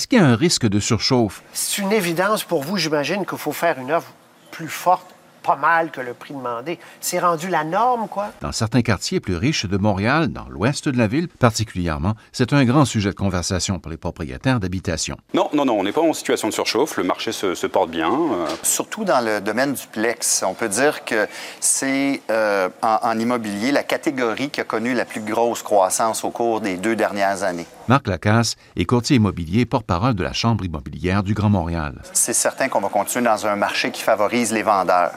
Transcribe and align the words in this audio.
Est-ce 0.00 0.08
qu'il 0.08 0.18
y 0.18 0.22
a 0.22 0.26
un 0.26 0.34
risque 0.34 0.66
de 0.66 0.80
surchauffe? 0.80 1.42
C'est 1.52 1.82
une 1.82 1.92
évidence 1.92 2.42
pour 2.42 2.62
vous, 2.62 2.78
j'imagine, 2.78 3.26
qu'il 3.26 3.36
faut 3.36 3.52
faire 3.52 3.78
une 3.78 3.92
offre 3.92 4.10
plus 4.50 4.70
forte 4.70 5.14
pas 5.42 5.56
mal 5.56 5.90
que 5.90 6.00
le 6.00 6.14
prix 6.14 6.34
demandé. 6.34 6.78
C'est 7.00 7.18
rendu 7.18 7.48
la 7.48 7.64
norme, 7.64 8.08
quoi. 8.08 8.28
Dans 8.40 8.52
certains 8.52 8.82
quartiers 8.82 9.20
plus 9.20 9.36
riches 9.36 9.66
de 9.66 9.76
Montréal, 9.76 10.28
dans 10.28 10.48
l'ouest 10.48 10.88
de 10.88 10.98
la 10.98 11.06
ville 11.06 11.28
particulièrement, 11.28 12.14
c'est 12.32 12.52
un 12.52 12.64
grand 12.64 12.84
sujet 12.84 13.10
de 13.10 13.14
conversation 13.14 13.78
pour 13.78 13.90
les 13.90 13.96
propriétaires 13.96 14.60
d'habitations. 14.60 15.16
Non, 15.34 15.48
non, 15.52 15.64
non, 15.64 15.78
on 15.78 15.84
n'est 15.84 15.92
pas 15.92 16.00
en 16.00 16.12
situation 16.12 16.48
de 16.48 16.52
surchauffe. 16.52 16.96
Le 16.96 17.04
marché 17.04 17.32
se, 17.32 17.66
porte 17.66 17.90
bien. 17.90 18.10
Euh. 18.10 18.46
Surtout 18.62 19.04
dans 19.04 19.24
le 19.24 19.40
domaine 19.40 19.74
du 19.74 19.86
plex, 19.86 20.44
on 20.46 20.54
peut 20.54 20.68
dire 20.68 21.04
que 21.04 21.26
c'est 21.60 22.20
euh, 22.30 22.68
en, 22.82 23.18
immobilier 23.18 23.72
la 23.72 23.82
catégorie 23.82 24.50
qui 24.50 24.60
a 24.60 24.64
connu 24.64 24.94
la 24.94 25.04
plus 25.04 25.20
grosse 25.20 25.62
croissance 25.62 26.24
au 26.24 26.30
cours 26.30 26.60
des 26.60 26.76
deux 26.76 26.96
dernières 26.96 27.42
années. 27.42 27.66
Marc 27.88 28.06
Lacasse 28.06 28.56
est 28.76 28.84
courtier 28.84 29.16
immobilier, 29.16 29.66
porte-parole 29.66 30.14
de 30.14 30.22
la 30.22 30.32
Chambre 30.32 30.64
immobilière 30.64 31.22
du 31.22 31.34
Grand 31.34 31.50
Montréal. 31.50 32.00
C'est 32.12 32.32
certain 32.32 32.68
qu'on 32.68 32.80
va 32.80 32.88
continuer 32.88 33.24
dans 33.24 33.46
un 33.46 33.56
marché 33.56 33.90
qui 33.90 34.02
favorise 34.02 34.52
les 34.52 34.62
vendeurs. 34.62 35.12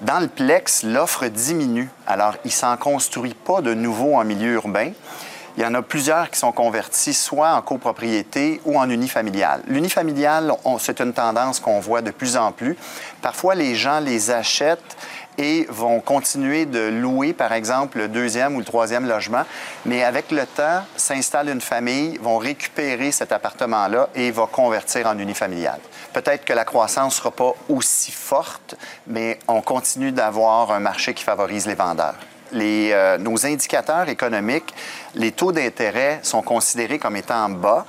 Dans 0.00 0.18
le 0.18 0.28
Plex, 0.28 0.82
l'offre 0.82 1.26
diminue. 1.26 1.90
Alors, 2.06 2.36
il 2.44 2.50
s'en 2.50 2.76
construit 2.76 3.34
pas 3.34 3.60
de 3.60 3.74
nouveau 3.74 4.14
en 4.14 4.24
milieu 4.24 4.54
urbain. 4.54 4.92
Il 5.56 5.62
y 5.62 5.66
en 5.66 5.74
a 5.74 5.82
plusieurs 5.82 6.30
qui 6.30 6.38
sont 6.38 6.52
convertis 6.52 7.12
soit 7.12 7.52
en 7.52 7.62
copropriété 7.62 8.60
ou 8.64 8.78
en 8.78 8.88
unifamilial. 8.88 9.62
L'unifamilial, 9.66 10.54
c'est 10.78 11.00
une 11.00 11.12
tendance 11.12 11.60
qu'on 11.60 11.80
voit 11.80 12.02
de 12.02 12.10
plus 12.10 12.36
en 12.36 12.52
plus. 12.52 12.76
Parfois, 13.20 13.54
les 13.54 13.74
gens 13.74 14.00
les 14.00 14.30
achètent 14.30 14.96
et 15.38 15.66
vont 15.70 16.00
continuer 16.00 16.66
de 16.66 16.88
louer, 16.88 17.32
par 17.32 17.52
exemple, 17.52 17.98
le 17.98 18.08
deuxième 18.08 18.56
ou 18.56 18.58
le 18.58 18.64
troisième 18.64 19.08
logement. 19.08 19.44
Mais 19.86 20.04
avec 20.04 20.30
le 20.30 20.46
temps, 20.46 20.82
s'installe 20.96 21.48
une 21.48 21.60
famille, 21.60 22.18
vont 22.18 22.38
récupérer 22.38 23.10
cet 23.10 23.32
appartement-là 23.32 24.08
et 24.14 24.30
va 24.30 24.46
convertir 24.46 25.06
en 25.06 25.18
unifamilial. 25.18 25.80
Peut-être 26.12 26.44
que 26.44 26.52
la 26.52 26.64
croissance 26.64 27.14
ne 27.14 27.18
sera 27.18 27.30
pas 27.30 27.54
aussi 27.68 28.12
forte, 28.12 28.74
mais 29.06 29.38
on 29.48 29.62
continue 29.62 30.12
d'avoir 30.12 30.72
un 30.72 30.80
marché 30.80 31.14
qui 31.14 31.24
favorise 31.24 31.66
les 31.66 31.74
vendeurs. 31.74 32.16
Euh, 32.52 33.18
nos 33.18 33.46
indicateurs 33.46 34.08
économiques, 34.08 34.74
les 35.14 35.32
taux 35.32 35.52
d'intérêt 35.52 36.20
sont 36.22 36.42
considérés 36.42 36.98
comme 36.98 37.16
étant 37.16 37.48
bas 37.48 37.86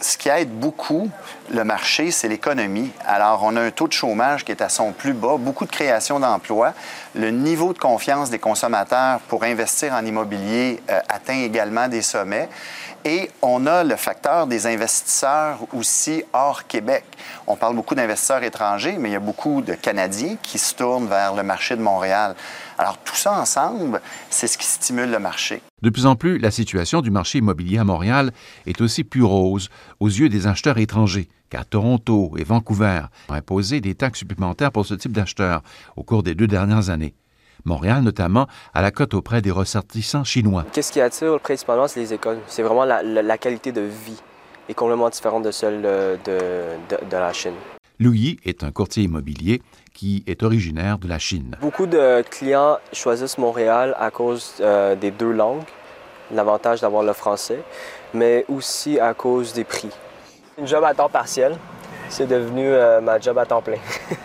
ce 0.00 0.16
qui 0.16 0.28
aide 0.28 0.50
beaucoup 0.50 1.10
le 1.52 1.64
marché, 1.64 2.10
c'est 2.10 2.28
l'économie. 2.28 2.90
Alors, 3.04 3.40
on 3.42 3.56
a 3.56 3.60
un 3.60 3.70
taux 3.70 3.88
de 3.88 3.92
chômage 3.92 4.44
qui 4.44 4.52
est 4.52 4.62
à 4.62 4.68
son 4.68 4.92
plus 4.92 5.12
bas, 5.12 5.36
beaucoup 5.38 5.66
de 5.66 5.70
création 5.70 6.20
d'emplois. 6.20 6.72
Le 7.14 7.30
niveau 7.30 7.72
de 7.72 7.78
confiance 7.78 8.30
des 8.30 8.38
consommateurs 8.38 9.20
pour 9.28 9.44
investir 9.44 9.92
en 9.92 10.04
immobilier 10.04 10.80
euh, 10.90 11.00
atteint 11.08 11.40
également 11.40 11.88
des 11.88 12.02
sommets. 12.02 12.48
Et 13.06 13.30
on 13.42 13.66
a 13.66 13.84
le 13.84 13.96
facteur 13.96 14.46
des 14.46 14.66
investisseurs 14.66 15.58
aussi 15.74 16.24
hors 16.32 16.66
Québec. 16.66 17.04
On 17.46 17.54
parle 17.54 17.76
beaucoup 17.76 17.94
d'investisseurs 17.94 18.42
étrangers, 18.42 18.96
mais 18.98 19.10
il 19.10 19.12
y 19.12 19.16
a 19.16 19.20
beaucoup 19.20 19.60
de 19.60 19.74
Canadiens 19.74 20.36
qui 20.42 20.58
se 20.58 20.74
tournent 20.74 21.06
vers 21.06 21.34
le 21.34 21.42
marché 21.42 21.76
de 21.76 21.82
Montréal. 21.82 22.34
Alors 22.78 22.96
tout 22.98 23.14
ça 23.14 23.32
ensemble, 23.32 24.00
c'est 24.30 24.46
ce 24.46 24.56
qui 24.56 24.66
stimule 24.66 25.10
le 25.10 25.18
marché. 25.18 25.60
De 25.82 25.90
plus 25.90 26.06
en 26.06 26.16
plus, 26.16 26.38
la 26.38 26.50
situation 26.50 27.02
du 27.02 27.10
marché 27.10 27.38
immobilier 27.38 27.76
à 27.76 27.84
Montréal 27.84 28.32
est 28.66 28.80
aussi 28.80 29.04
plus 29.04 29.22
rose 29.22 29.68
aux 30.00 30.08
yeux 30.08 30.28
des 30.28 30.46
acheteurs 30.46 30.78
étrangers, 30.78 31.28
car 31.50 31.66
Toronto 31.66 32.32
et 32.36 32.44
Vancouver 32.44 33.02
ont 33.28 33.34
imposé 33.34 33.80
des 33.80 33.94
taxes 33.94 34.20
supplémentaires 34.20 34.72
pour 34.72 34.86
ce 34.86 34.94
type 34.94 35.12
d'acheteurs 35.12 35.62
au 35.96 36.02
cours 36.02 36.22
des 36.22 36.34
deux 36.34 36.46
dernières 36.46 36.90
années. 36.90 37.14
Montréal, 37.64 38.02
notamment, 38.02 38.46
à 38.74 38.82
la 38.82 38.90
cote 38.90 39.14
auprès 39.14 39.40
des 39.40 39.50
ressortissants 39.50 40.24
chinois. 40.24 40.66
Qu'est-ce 40.72 40.92
qui 40.92 41.00
attire 41.00 41.40
principalement, 41.40 41.88
c'est 41.88 42.00
les 42.00 42.12
écoles. 42.12 42.38
C'est 42.46 42.62
vraiment 42.62 42.84
la, 42.84 43.38
qualité 43.38 43.72
de 43.72 43.80
vie 43.80 44.20
est 44.68 44.74
complètement 44.74 45.10
différente 45.10 45.44
de 45.44 45.50
celle 45.50 45.82
de, 45.82 46.18
de, 46.24 47.16
la 47.16 47.32
Chine. 47.32 47.54
Louis 48.00 48.38
est 48.44 48.64
un 48.64 48.72
courtier 48.72 49.04
immobilier 49.04 49.62
qui 49.92 50.24
est 50.26 50.42
originaire 50.42 50.98
de 50.98 51.06
la 51.06 51.18
Chine. 51.18 51.56
Beaucoup 51.60 51.86
de 51.86 52.22
clients 52.22 52.78
choisissent 52.92 53.38
Montréal 53.38 53.94
à 53.98 54.10
cause 54.10 54.54
euh, 54.60 54.96
des 54.96 55.10
deux 55.10 55.30
langues, 55.30 55.62
l'avantage 56.32 56.80
d'avoir 56.80 57.02
le 57.02 57.12
français, 57.12 57.62
mais 58.12 58.44
aussi 58.48 58.98
à 58.98 59.14
cause 59.14 59.52
des 59.52 59.64
prix. 59.64 59.90
Une 60.58 60.66
job 60.66 60.84
à 60.84 60.94
temps 60.94 61.08
partiel, 61.08 61.56
c'est 62.08 62.26
devenu 62.26 62.66
euh, 62.66 63.00
ma 63.00 63.18
job 63.18 63.38
à 63.38 63.46
temps 63.46 63.62
plein. 63.62 63.78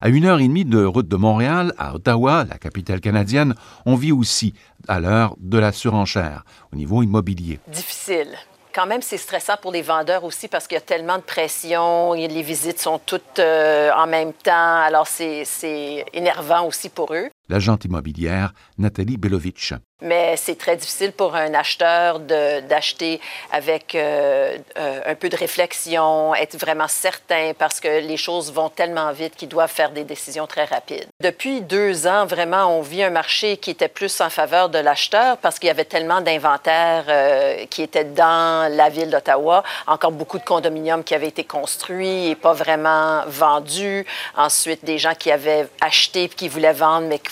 À 0.00 0.08
une 0.08 0.26
heure 0.26 0.38
et 0.38 0.46
demie 0.46 0.66
de 0.66 0.84
route 0.84 1.08
de 1.08 1.16
Montréal, 1.16 1.72
à 1.78 1.94
Ottawa, 1.94 2.44
la 2.46 2.58
capitale 2.58 3.00
canadienne, 3.00 3.54
on 3.86 3.94
vit 3.94 4.12
aussi 4.12 4.52
à 4.86 5.00
l'heure 5.00 5.34
de 5.38 5.56
la 5.56 5.72
surenchère 5.72 6.44
au 6.74 6.76
niveau 6.76 7.02
immobilier. 7.02 7.58
Difficile. 7.68 8.28
Quand 8.74 8.84
même, 8.84 9.00
c'est 9.00 9.16
stressant 9.16 9.54
pour 9.62 9.72
les 9.72 9.80
vendeurs 9.80 10.24
aussi 10.24 10.46
parce 10.48 10.66
qu'il 10.66 10.74
y 10.74 10.78
a 10.78 10.82
tellement 10.82 11.16
de 11.16 11.22
pression, 11.22 12.12
les 12.12 12.42
visites 12.42 12.82
sont 12.82 12.98
toutes 12.98 13.38
euh, 13.38 13.90
en 13.96 14.06
même 14.06 14.34
temps, 14.34 14.82
alors 14.82 15.06
c'est 15.06 16.04
énervant 16.12 16.66
aussi 16.66 16.90
pour 16.90 17.14
eux. 17.14 17.30
L'agente 17.48 17.84
immobilière 17.84 18.54
Nathalie 18.78 19.18
Belovitch 19.18 19.74
mais 20.04 20.36
c'est 20.36 20.56
très 20.56 20.76
difficile 20.76 21.12
pour 21.12 21.34
un 21.34 21.54
acheteur 21.54 22.20
d'acheter 22.20 23.20
avec 23.50 23.94
euh, 23.94 24.58
euh, 24.76 25.00
un 25.06 25.14
peu 25.14 25.28
de 25.28 25.36
réflexion, 25.36 26.34
être 26.34 26.58
vraiment 26.58 26.88
certain 26.88 27.52
parce 27.58 27.80
que 27.80 28.06
les 28.06 28.16
choses 28.16 28.52
vont 28.52 28.68
tellement 28.68 29.12
vite 29.12 29.34
qu'ils 29.34 29.48
doivent 29.48 29.70
faire 29.70 29.90
des 29.90 30.04
décisions 30.04 30.46
très 30.46 30.64
rapides. 30.64 31.06
Depuis 31.22 31.62
deux 31.62 32.06
ans, 32.06 32.26
vraiment, 32.26 32.78
on 32.78 32.82
vit 32.82 33.02
un 33.02 33.10
marché 33.10 33.56
qui 33.56 33.70
était 33.70 33.88
plus 33.88 34.20
en 34.20 34.30
faveur 34.30 34.68
de 34.68 34.78
l'acheteur 34.78 35.38
parce 35.38 35.58
qu'il 35.58 35.68
y 35.68 35.70
avait 35.70 35.86
tellement 35.86 36.20
d'inventaires 36.20 37.06
euh, 37.08 37.64
qui 37.70 37.82
étaient 37.82 38.04
dans 38.04 38.70
la 38.70 38.90
ville 38.90 39.10
d'Ottawa, 39.10 39.62
encore 39.86 40.12
beaucoup 40.12 40.38
de 40.38 40.44
condominiums 40.44 41.02
qui 41.02 41.14
avaient 41.14 41.28
été 41.28 41.44
construits 41.44 42.28
et 42.28 42.34
pas 42.34 42.52
vraiment 42.52 43.22
vendus. 43.26 44.04
Ensuite, 44.36 44.84
des 44.84 44.98
gens 44.98 45.14
qui 45.14 45.30
avaient 45.30 45.66
acheté 45.80 46.24
et 46.24 46.28
qui 46.28 46.48
voulaient 46.48 46.72
vendre, 46.72 47.06
mais 47.06 47.18
qui 47.18 47.30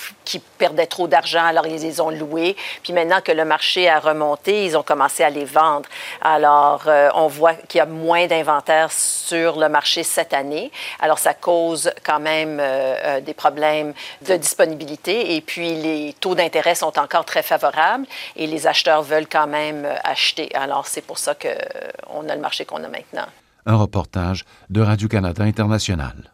perdaient 0.57 0.87
trop 0.87 1.07
d'argent, 1.07 1.45
alors 1.45 1.67
ils 1.67 1.81
les 1.81 1.99
ont 2.01 2.09
loués. 2.09 2.55
Puis 2.83 2.93
maintenant 2.93 3.21
que 3.21 3.31
le 3.31 3.45
marché 3.45 3.89
a 3.89 3.99
remonté, 3.99 4.65
ils 4.65 4.77
ont 4.77 4.83
commencé 4.83 5.23
à 5.23 5.29
les 5.29 5.45
vendre. 5.45 5.87
Alors, 6.21 6.83
euh, 6.87 7.09
on 7.15 7.27
voit 7.27 7.53
qu'il 7.53 7.79
y 7.79 7.81
a 7.81 7.85
moins 7.85 8.27
d'inventaire 8.27 8.91
sur 8.91 9.59
le 9.59 9.69
marché 9.69 10.03
cette 10.03 10.33
année. 10.33 10.71
Alors, 10.99 11.19
ça 11.19 11.33
cause 11.33 11.91
quand 12.03 12.19
même 12.19 12.59
euh, 12.59 12.95
euh, 13.03 13.21
des 13.21 13.33
problèmes 13.33 13.93
de 14.27 14.35
disponibilité. 14.35 15.35
Et 15.35 15.41
puis, 15.41 15.75
les 15.75 16.15
taux 16.19 16.35
d'intérêt 16.35 16.75
sont 16.75 16.97
encore 16.99 17.25
très 17.25 17.43
favorables 17.43 18.05
et 18.35 18.47
les 18.47 18.67
acheteurs 18.67 19.03
veulent 19.03 19.27
quand 19.27 19.47
même 19.47 19.87
acheter. 20.03 20.49
Alors, 20.55 20.87
c'est 20.87 21.01
pour 21.01 21.17
ça 21.17 21.35
qu'on 21.35 22.29
a 22.29 22.35
le 22.35 22.41
marché 22.41 22.65
qu'on 22.65 22.83
a 22.83 22.87
maintenant. 22.87 23.27
Un 23.65 23.75
reportage 23.75 24.45
de 24.69 24.81
Radio-Canada 24.81 25.43
International. 25.43 26.32